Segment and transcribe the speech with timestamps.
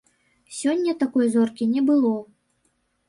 [0.59, 2.15] Сёння такой зоркі не было.